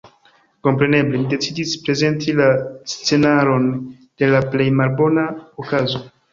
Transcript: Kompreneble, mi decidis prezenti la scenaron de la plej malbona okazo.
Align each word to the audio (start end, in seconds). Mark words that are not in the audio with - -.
Kompreneble, 0.67 1.19
mi 1.25 1.29
decidis 1.33 1.73
prezenti 1.83 2.35
la 2.41 2.49
scenaron 2.95 3.71
de 4.01 4.33
la 4.35 4.43
plej 4.57 4.71
malbona 4.83 5.31
okazo. 5.67 6.07